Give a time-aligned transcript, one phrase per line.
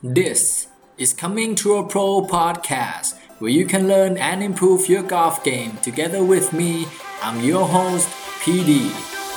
[0.00, 0.67] This
[0.97, 5.77] is Coming to a Pro podcast, where you can learn and improve your golf game
[5.83, 6.87] together with me.
[7.21, 8.07] I'm your host,
[8.41, 8.89] PD.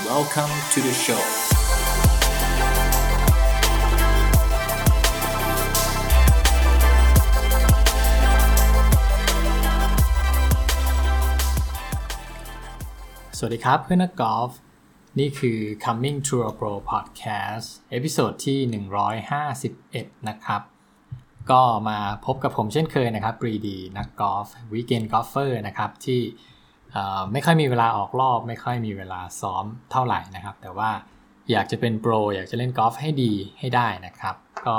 [0.06, 1.20] Welcome to the show.
[13.38, 14.50] สวัสดีครับเพื่อนนักกอล์ฟ
[15.20, 18.84] นี่คือ Coming to a Pro Podcast episode ที่
[19.48, 20.62] 151 นะครับ
[21.50, 26.20] ก็มาพบกับผมเช่นเคยนะครับปรีดี นักกอล์ฟ weekend golfer นะครับ ที่
[27.32, 30.90] ไม่ค่อยมีเวลาออกรอบ ไม่ค่อยมีเวลาซ้อมเท่าไหร่นะครับ แต่ว่า
[31.50, 34.36] อยากจะเป็นโปร อยากจะเล่นกอล์ฟให้ดีให้ได้นะครับ
[34.66, 34.76] ก็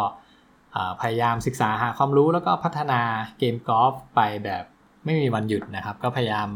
[1.02, 3.02] พยายามศึกษาหาความรู้แล้วก็พัฒนา
[3.40, 4.64] เกมกอล์ฟไปแบบ
[5.06, 6.50] ไม่มีวันหยุดนะครับ ก็พยายาม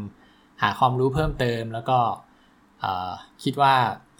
[0.62, 1.98] หาความรู้เพิ่มเติมแล้วก็
[3.44, 3.74] คิดว่า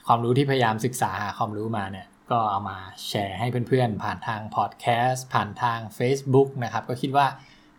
[0.07, 2.79] ความรู้ที่พยายามศึกษาหาความรู้มาเนี่ยก็เอามา
[3.09, 7.27] แชร์ให้เพื่อนๆ ผ่านทางพอดแคสต์ผ่านทาง Facebook นะครับ ก็คิดว่า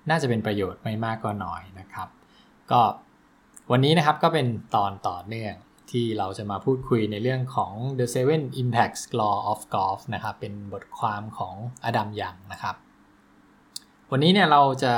[0.10, 2.08] น่าจะเป็นประโยชน์ไม่มากก็น้อยนะครับ
[2.72, 2.82] ก็
[3.72, 5.54] วันนี้นะครับก็เป็นตอนต่อเนื่อง
[5.92, 11.56] ที่เราจะมาพูดคุยในเรื่องของ The Seven Impacts Law of Golf นะครับ เป็นบทความของ
[11.86, 12.76] อดัมยังนะครับ
[14.12, 14.94] วันนี้เนี่ยเราจะ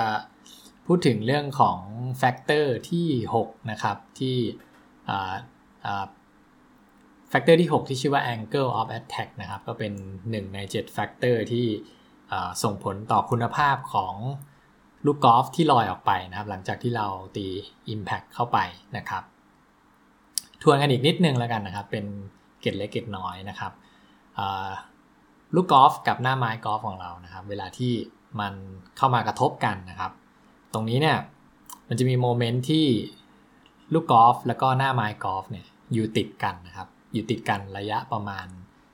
[0.88, 1.80] พูดถึงเรื่องของ
[2.18, 4.38] factor ที่ 6 นะครับ ที่
[7.30, 11.66] factor ที่ 6 ที่ชื่อว่า angle of attack นะครับ ก็เป็น 1 ใน 7 factor ที่
[12.64, 14.16] ส่งผลต่อคุณภาพของ
[15.06, 17.48] ลูกกอล์ฟที่ลอยออกไปนะครับ หลังจากที่เราตี
[17.94, 18.58] impact เข้าไป
[18.98, 19.24] นะครับ
[20.62, 22.06] ทวนกันอีกนิดนึงแล้วกันนะครับ เป็น
[22.62, 23.72] เกร็ดเล็กเกร็ดน้อยนะครับ
[25.56, 27.94] ลูกกอล์ฟกับหน้าไม้กอล์ฟของเรานะครับ เวลาที่
[28.40, 28.54] มัน
[28.98, 30.12] เข้ามากระทบกันนะครับ
[30.74, 31.18] ตรงนี้เนี่ย
[31.88, 32.86] มันจะมี moment ที่
[33.94, 38.48] ลูกกอล์ฟแล้วก็หน้าไม้กอล์ฟเนี่ย อยู่ติดกันนะครับ อยู่ติดกันระยะประมาณ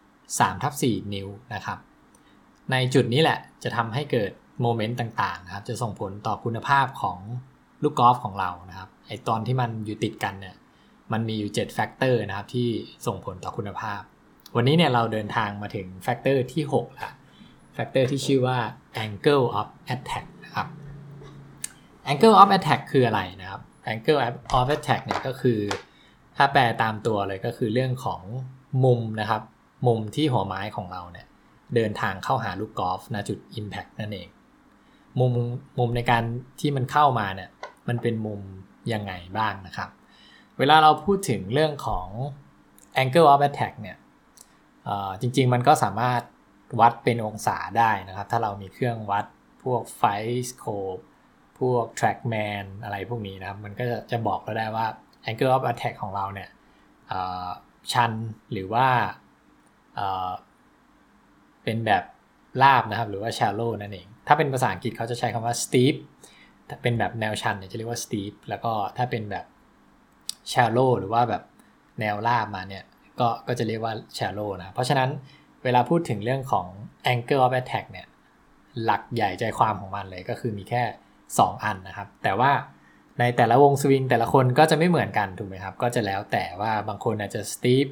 [0.07, 1.77] 3ทับ4นิ้วนะครับ
[2.71, 7.17] ในจุดนี้แหละจะทำให้เกิด moment ต่างๆนะครับ จะส่งผลต่อคุณภาพของ
[7.83, 10.55] ลูกกอล์ฟของเรานะครับไอตอนที่มันอยู่ติดกันเนี่ย
[11.11, 12.67] มันมีอยู่7 factor นะครับที่
[13.07, 14.01] ส่งผลต่อคุณภาพ
[14.55, 17.11] วันนี้เนี่ยเราเดินทางมาถึง factor ที่6ละ
[17.73, 18.57] factor ที่ชื่อว่า
[19.03, 20.67] angle of attack นะครับ
[22.11, 24.19] angle of attack คืออะไรนะครับ angle
[24.57, 25.59] of attack เนี่ยก็คือ
[26.41, 28.21] ถ้าแปลตามตัวเลยก็คือเรื่องของ
[28.85, 29.41] มุมนะครับ
[29.87, 31.27] มุมที่หัวไม้ของเราเนี่ย
[31.75, 34.29] เดินทางเข้าหาลูกกอล์ฟณจุด impact นั่นเอง
[35.19, 35.33] มุม
[35.79, 36.23] มุมในการ
[36.59, 37.49] ที่มันเข้ามาเนี่ย
[37.87, 38.41] มันเป็นมุม
[38.93, 39.89] ยังไงบ้างนะครับ
[40.57, 42.07] เวลาเราพูดถึงเรื่องของ
[43.01, 43.97] angle of attack เนี่ย
[45.21, 46.21] จริง ๆ มันก็สามารถ
[46.79, 49.25] วัดเป็นองศาได้นะครับ ถ้าเรามีเครื่องวัด
[49.63, 50.03] พวกไฟ
[50.47, 50.97] สโคป
[51.59, 54.87] พวก trackman อะไรพวกนี้นะครับ มันก็จะจะบอกเราได้ว่า
[55.27, 56.49] angle of attack ของเราเนี่ย
[57.93, 58.11] ชัน
[58.51, 58.87] หรือว่า
[61.63, 62.03] เป็นแบบ
[62.63, 65.95] ลาบนะครับ หรือว่า shallow นั่นเอง ถ้าเป็นภาษาอังกฤษเขาจะใช้คำว่า steep
[66.81, 69.45] เป็นแบบแนวชันเนี่ยจะเรียกว่า steep แล้วก็ถ้าเป็นแบบ
[70.51, 71.43] shallow หรือว่าแบบ
[71.99, 72.83] แนวลาบมาเนี่ย
[73.19, 75.09] ก็ก็จะเรียกว่า shallow นะ เพราะฉะนั้น
[75.63, 76.67] เวลาพูดถึงเรื่องของ
[77.13, 78.07] angle of attack เนี่ย
[78.83, 80.83] หลักใหญ่ใจความของมันเลยก็คือมีแค่
[81.23, 82.51] 2 อันนะครับ แต่ว่า
[83.19, 87.87] ในแต่ละวงสวิงแต่ละคนก็จะไม่เหมือนกันถูกไหมครับ ก็จะแล้วแต่ว่าบางคนอาจจะสตีฟ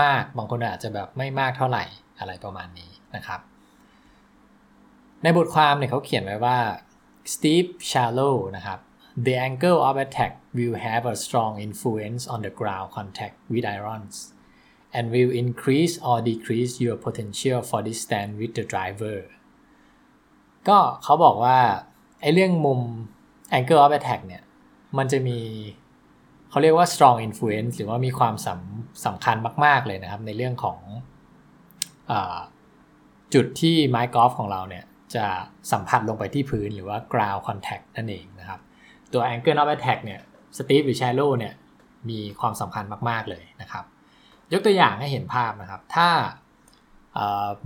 [0.00, 1.84] มากๆบางคนอาจจะแบบไม่มากเท่าไหร่
[2.18, 3.40] อะไรประมาณนี้นะครับ
[5.22, 6.58] ในบทความเนี่ยเขาเขียนไว้ว่า
[7.32, 8.78] steep shallow นะครับ
[9.26, 14.14] the angle of attack will have a strong influence on the ground contact with irons
[14.96, 19.18] and will increase or decrease your potential for distance with the driver
[20.68, 21.58] ก็เขาบอกว่า
[22.20, 22.80] ไอ้เรื่องมุม
[23.58, 24.42] angle of attack เนี่ย
[24.98, 25.38] มันจะมี
[26.50, 30.78] เขาเรียกว่า strong influence หรือว่ามีความสำสำคัญมาก ๆ เลยนะครับ ในเรื่องของ
[32.10, 32.12] อ
[33.34, 35.26] จุดที่ไม้กอล์ฟของเราเนี่ยจะ
[35.72, 38.60] สัมผัสลงไปที่พื้นหรือว่า ground contact นั่นเองนะครับ
[39.12, 40.20] ตัว angle of attack เนี่ย
[40.58, 41.54] steep หรือ shallow เนี่ย
[42.10, 43.84] มีความสำคัญมาก ๆ เลยนะครับ
[44.52, 46.08] ยกตัวอย่างให้เห็นภาพนะครับ ถ้า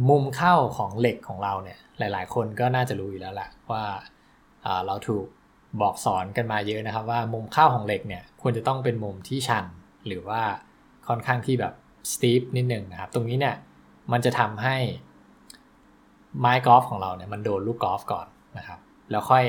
[0.08, 3.84] มุมเข้าของเหล็กของเราเนี่ยหลาย ๆ คนก็น่าจะรู้อยู่แล้วแหละว่า
[4.86, 5.26] เราถูก
[5.80, 9.64] บอกสอนกันมาเยอะนะครับ ว่ามุมเข้าของเหล็กเนี่ยควรจะต้องเป็นมุมที่ชัน
[10.06, 10.40] หรือว่า
[11.08, 11.74] ค่อนข้างที่แบบ
[12.12, 13.54] สตีฟนิดหนึ่งนะครับ ตรงนี้เนี่ย
[14.12, 14.76] มันจะทำให้
[16.40, 18.26] ไม้กอล์ฟของเราเนี่ยมันโดนลูกกอล์ฟก่อน
[18.58, 18.78] นะครับ
[19.10, 19.44] แล้วค่อย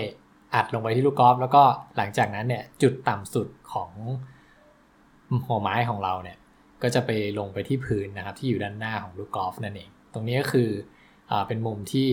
[0.56, 1.64] อัดลงไปที่ลูกกอล์ฟแล้วก็
[1.98, 3.92] หลังจากนั้นเนี่ยจุดต่ำสุดของ
[5.48, 6.38] หัวไม้ของเราเนี่ย
[6.84, 10.70] ก็จะไปลงไปที่พื้นนะครับ ที่อยู่ด้านหน้าของลูกกอล์ฟนั่นเอง ตรงนี้ก็คือ
[11.32, 12.10] อเป็นมุมที่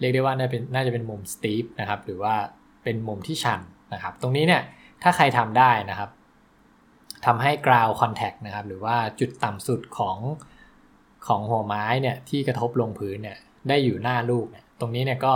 [0.00, 2.34] เรียกได้ว่าน่าเป็นน่าจะเป็นมุมสตีฟนะครับ หรือว่า
[2.86, 3.60] เป็นมุมที่ชัน
[3.94, 4.62] นะครับ ตรงนี้เนี่ย
[5.02, 6.10] ถ้าใครทำได้นะครับ
[7.26, 10.18] ทำให้ ground contact นะครับ หรือว่าจุดต่ำสุดของ
[11.26, 13.38] ของหัวไม้เนี่ยที่กระทบลงพื้นเนี่ย
[13.68, 15.34] ได้อยู่หน้าลูกเนี่ยตรงนี้เนี่ยก็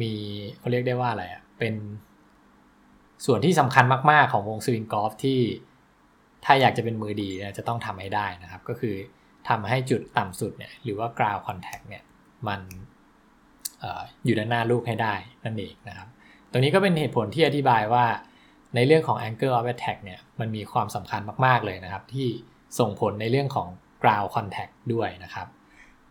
[0.00, 0.12] มี
[0.58, 1.74] เขาเรียกได้ว่าอะไรอะเป็น
[3.26, 5.40] ส่วนที่สำคัญมาก ๆ ของวงสวิงกอล์ฟที่
[6.44, 8.94] ถ้าอยากจะเป็นมือดีนี่ยจะต้องทำให้ได้นะครับ ก็คือ
[9.48, 12.02] ทำให้จุดต่ำสุดเนี่ยหรือว่ากราวคอนแทคเนี่ย
[12.48, 12.60] มัน
[13.82, 13.84] อ
[14.24, 16.08] อยู่ด้านหน้าลูกให้ได้นั่นเองนะครับ
[16.56, 18.04] รงนี้ก็เป็นเหตุผลที่อธิบายว่า
[18.74, 22.28] ในเรื่องของ angle of attack เนี่ยมันมีความสำคัญมากๆเลยนะครับ ที่
[22.78, 23.68] ส่งผลในเรื่องของ
[24.02, 25.46] ground contact ด้วยนะครับ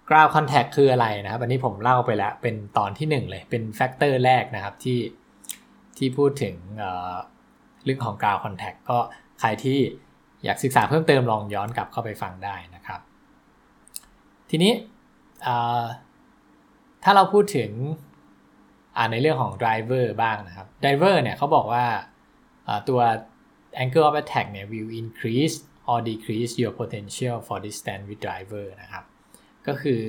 [0.07, 4.99] ground contact คืออะไรนะครับ อันนี้ผมเล่าไปแล้วเป็นตอนที่ 1 เลยเป็นแฟกเตอร์แรกนะครับที่
[5.97, 6.55] ที่พูดถึง
[7.83, 8.97] เรื่องของ ground contact ก็
[9.39, 9.79] ใครที่
[10.43, 12.99] อยากศึกษาเพิ่มเติมลองย้อนกลับเข้าไปฟังได้นะครับ
[14.49, 14.73] ทีนี้
[17.03, 17.71] ถ้าเราพูดถึง
[19.11, 21.85] ในเรื่องของ driver บ้างนะครับ driver เนี่ยเขาบอกว่า
[22.89, 22.99] ตัว
[23.83, 25.55] angle of attack เนี่ย will increase
[25.89, 29.03] or decrease your potential for distance with driver นะครับ
[29.67, 30.01] ก็คือ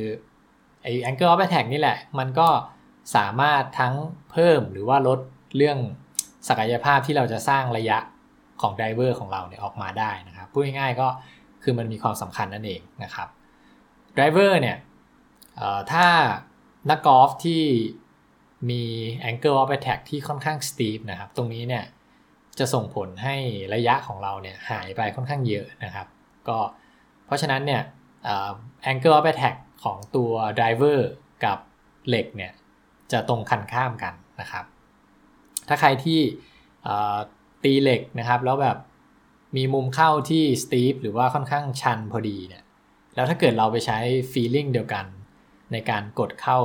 [0.83, 2.49] ไอ้ angle of attack นี่แหละ มันก็
[3.17, 3.95] สามารถทั้ง
[4.31, 5.21] เพิ่มหรือว่าลด
[5.57, 5.79] เรื่อง
[6.49, 7.99] ศักยภาพที่เราจะสร้างระยะ
[8.63, 11.09] ของไดเวอร์ของเราเนี่ยออกมาได้นะครับพูดง่ายๆก็
[11.63, 13.29] คือมันมีความสำคัญนั่นเองนะครับ
[14.15, 14.77] ไดเวอร์เนี่ย
[15.93, 16.07] ถ้า
[16.91, 17.63] นักกอล์ฟที่
[18.71, 18.83] มี
[19.31, 21.85] angle of attack ที่ค่อนข้าง steep นะครับ ตรงนี้เนี่ย
[22.59, 23.37] จะส่งผลให้
[23.75, 26.07] ระยะของเราเนี่ยหายไปค่อนข้างเยอะนะครับ
[26.49, 26.59] ก็
[27.27, 27.83] เพราะฉะนั้นเนี่ย
[28.91, 30.99] angle of attack ของตัว driver
[31.45, 31.59] กับ
[32.09, 32.53] เหล็กเนี่ย
[33.13, 34.65] จะตรงคันข้ามกันนะครับ
[35.69, 36.21] ถ้าใครที่
[37.65, 38.79] ตีเหล็กนะครับ แล้วแบบ
[39.57, 42.63] มีมุมเข้าที่ steep หรือว่าค่อนข้างชันพอดีเนี่ย
[43.15, 43.99] แล้วถ้าเกิดเราไปใช้
[44.33, 45.05] feeling เดียวกัน
[45.73, 46.59] ในการกดเข้า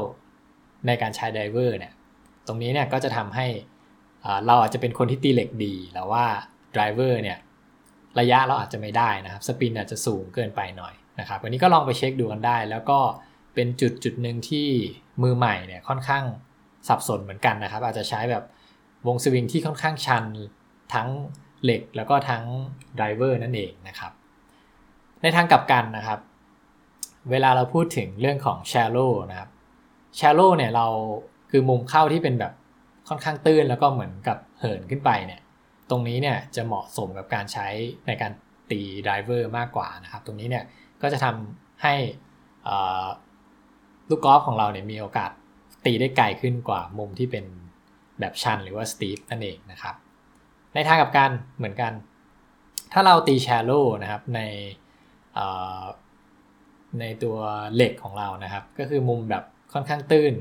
[0.87, 1.93] ในการใช้ driver เนี่ย
[2.47, 3.47] ตรงนี้เนี่ยก็จะทำให้
[4.45, 6.25] เราอาจจะเป็นคนที่ตีเหล็กดีแต่ว่า
[6.75, 7.37] driver เนี่ย
[8.19, 12.99] ระยะเราอาจจะไม่ได้นะครับสปินอาจจะสูงเกินไปหน่อยนะครับวันนี้ก็ลองไปเช็คดูกันได้ แล้วก็
[13.55, 14.67] เป็นจุดจุดหนึ่งที่
[15.23, 16.23] มือใหม่เนี่ยค่อนข้าง
[16.87, 18.43] สับสนเหมือนกันนะครับ อาจจะใช้แบบ
[19.07, 20.23] วงสวิงที่ค่อนข้างชัน
[20.93, 21.07] ทั้ง
[21.63, 22.43] เหล็กแล้วก็ทั้ง
[22.95, 24.11] driver นั่นเองนะครับ
[25.21, 26.19] ในทางกลับกันนะครับ
[27.31, 29.49] เวลาเราพูดถึงเรื่องของ shallow นะครับ
[30.19, 30.87] shallow เนี่ยเรา
[31.51, 32.53] คือมุมเข้าที่เป็นแบบ
[33.07, 35.41] ค่อนข้างตื้นแล้วก็เหมือนกับเหินขึ้นไปเนี่ย
[35.89, 37.67] ตรงนี้เนี่ยจะเหมาะสมกับการใช้
[38.07, 38.31] ในการ
[38.71, 40.63] ตี driver มากกว่านะครับ ตรงนี้เนี่ย
[41.01, 41.95] ก็จะทำให้
[44.09, 45.31] ลูกกอล์ฟของเราเนี่ยมีโอกาส
[45.85, 47.45] ตีได้ไกลขึ้นกว่ามุมที่เป็น
[48.19, 49.95] แบบชันหรือว่าสตีฟนั่นเองนะครับ
[50.73, 51.91] ในทางกับการเหมือนกัน
[52.93, 53.71] ถ้าเราตีแชโล
[54.03, 54.39] นะครับใน
[56.99, 57.37] ในตัว
[57.75, 59.43] เหล็กของเรานะครับ ก็คือมุมแบบ
[59.73, 60.33] ค่อนข้างตื้น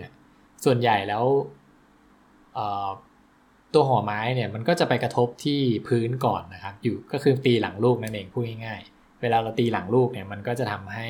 [0.65, 1.25] ส่วนใหญ่แล้ว
[3.75, 11.07] ตัวหัวไม้เนี่ยมันก็จะไปกระทบที่พื้นก่อนนะครับ อยู่ก็คือตีหลังลูกนั่นเองพูดง่ายๆ เวลาเราตีหลังลูกเนี่ยมันก็จะทำให้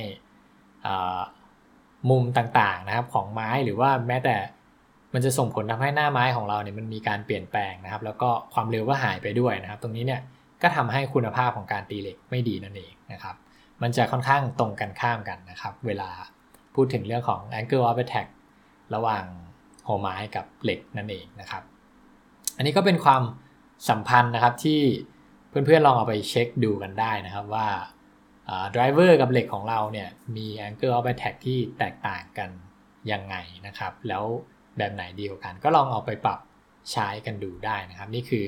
[2.11, 4.37] มุมต่างๆนะครับของไม้หรือว่าแม้แต่
[5.15, 10.21] มันจะส่งผลทำให้หน้าไม้ของเราเนี่ยมันมีการเปลี่ยนแปลงนะครับ แล้วก็ความเร็วก็หายไปด้วยนะครับ ตรงนี้เนี่ย
[10.63, 13.35] ก็ทำให้คุณภาพของการตีเหล็กไม่ดีนั่นเองนะครับ
[13.83, 16.11] มันจะค่อนข้างตรงกันข้ามกันนะครับ เวลา
[16.75, 18.29] พูดถึงเรื่องของ angle of attack
[18.95, 19.25] ระหว่าง
[19.87, 21.63] หัวไม้กับเหล็กนั่นเองนะครับ
[22.57, 23.23] อันนี้ก็เป็นความ
[23.89, 24.81] สัมพันธ์นะครับที่
[25.49, 27.69] เพื่อนๆลองเอาไปเช็คดูกันได้นะครับว่า
[28.75, 32.51] driver กับเหล็กของเราเนี่ยมี angle of attack ที่แตกต่างกัน
[33.13, 34.25] ยังไงนะครับ แล้ว
[34.79, 36.41] แบบไหนดีกว่ากัน ก็ลองเอาไปปรับ
[36.93, 38.45] ใช้กันดูได้นะครับ นี่คือ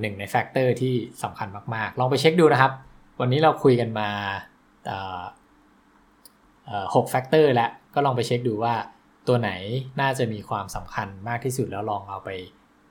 [0.00, 2.72] หนึ่งใน factor ที่สำคัญมากๆ ลองไปเช็คดูนะครับ
[3.20, 4.08] วันนี้เราคุยกันมา
[6.94, 8.74] หก factor แล้วก็ลองไปเช็คดูว่า
[9.28, 9.50] ตัวไหน
[10.00, 12.30] น่าจะมีความสำคัญมากที่สุดแล้วลองเอาไป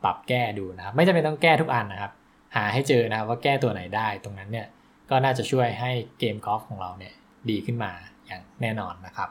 [0.04, 2.12] ปรับแก้ดูนะครับ ไม่จำเป็นต้องแก้ทุกอันนะครับ
[2.56, 4.68] หาให้เจอนะครับว่าแก้ตัวไหนได้ตรงนั้นเนี่ย
[5.10, 7.14] ก็น่าจะช่วยให้เกมกอล์ฟของเราเนี่ย
[7.50, 7.92] ดีขึ้นมา
[8.26, 9.30] อย่างแน่นอนนะครับ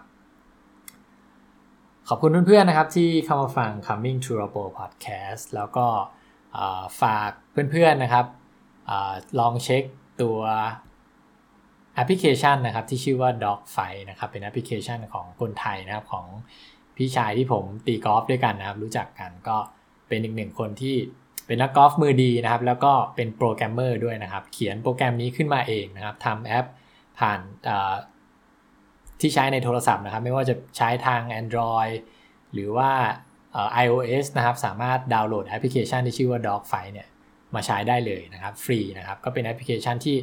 [2.09, 5.87] ขอบคุณเพื่อนๆนะครับที่เข้ามาฟัง Coming to r o b o Podcast แล้วก็
[7.03, 7.31] ฝาก
[7.73, 8.27] เพื่อนๆนะครับ
[8.91, 8.93] อ
[9.39, 9.83] ลองเช็ค
[10.23, 10.39] ตัว
[12.01, 16.27] แอปพลิเคชันนะครับที่ชื่อว่า Dogfight นะครับเป็นแอปพลิเคชันของคนไทยนะครับของ
[16.97, 19.57] พี่ชายที่ผมตีกอล์ฟด้วยกันนะครับ รู้จักกันก็
[20.09, 20.97] เป็นอีกหนึ่งคนที่
[21.47, 26.67] เป็นนักกอล์ฟมือดีนะครับ แล้วก็เป็นโปรแกรมเมอร์ด้วยนะครับ เขียนโปรแกรมนี้ขึ้นมาเองนะครับทำแอป
[27.19, 27.41] ผ่าน
[29.21, 31.95] ที่ใช้ในโทรศัพท์นะครับ ไม่ว่าจะใช้ทาง Android
[32.53, 32.91] หรือว่า
[33.85, 37.09] iOS นะครับ สามารถดาวน์โหลดแอปพลิเคชันที่ชื่อว่า Dogfight เนี่ย
[37.55, 40.17] มาใช้ได้เลยนะครับ ฟรีนะครับ ก็เป็นแอปพลิเคชันที่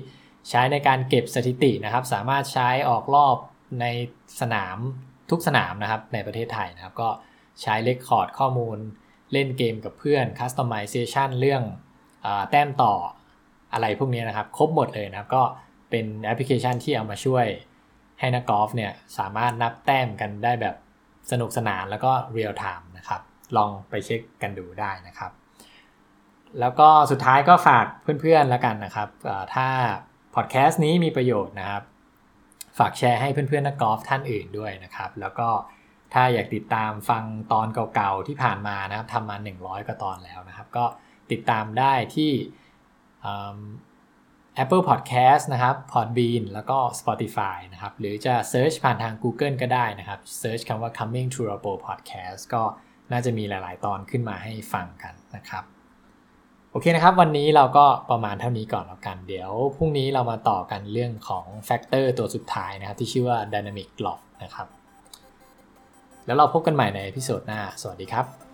[0.49, 3.37] ใช้ในการเก็บสถิตินะครับ สามารถใช้ออกรอบ
[3.81, 3.85] ใน
[4.41, 4.77] สนาม
[5.29, 7.09] ทุกสนามนะครับในประเทศไทยนะครับ ก็
[7.61, 8.77] ใช้ record ข้อมูล
[9.33, 11.63] เล่นเกมกับเพื่อน customization เรื่อง
[12.25, 12.93] อแต้มต่อ
[13.73, 15.43] อะไรพวกนี้นะครับ ครบหมดเลยนะครับก็
[15.89, 17.45] เป็นแอปพลิเคชันที่เอามาช่วย
[18.19, 20.75] ให้นักกอล์ฟเนี่ยสามารถนับแต้มกันได้แบบ
[21.31, 23.21] สนุกสนานแล้วก็ real-time นะครับ
[23.57, 25.31] ลองไปเช็คกันดูได้นะครับ
[26.59, 27.85] แล้วก็สุดท้ายก็ฝาก
[28.21, 29.09] เพื่อนๆแล้วกันนะครับ
[29.55, 29.67] ถ้า
[30.39, 31.83] พอดแคสต์นี้มีประโยชน์นะครับ
[32.77, 35.49] ฝากแชร์ให้เพื่อนๆนักกอล์ฟท่านอื่นด้วยนะครับ แล้วก็
[36.13, 40.85] ถ้าอยากติดตามฟังตอนเก่าๆที่ผ่านมานะครับทำมา 100กว่าตอนแล้วนะครับ ก็
[41.31, 42.31] ติดตามได้ที่
[44.63, 51.29] Apple Podcast นะครับ Podbean แล้วก็ Spotify นะครับ หรือจะ Search ผ่านทาง Google ก็ได้นะครับ Search คำว่า Coming
[51.35, 52.63] to a p o Podcast ก็
[53.11, 55.65] น่าจะมีหลาย ๆ ตอนขึ้นมาให้ฟังกันนะครับ
[56.79, 64.67] โอเคนะครับ วันนี้เราก็ประมาณเท่านี้ก่อนแล้วกัน เดี๋ยวพรุ่งนี้เรามาต่อกันเรื่องของ factor ตัวสุดท้ายนะครับ ที่ชื่อว่า Dynamic Loft นะครับ
[66.25, 68.46] แล้วเราพบกันใหม่ใน episode หน้า สวัสดีครับ